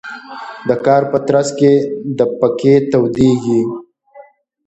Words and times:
د 0.67 0.69
کار 0.85 1.03
په 1.11 1.17
ترڅ 1.27 1.47
کې 1.59 1.73
د 2.17 2.19
پکې 2.39 2.75
تودیږي. 2.91 3.61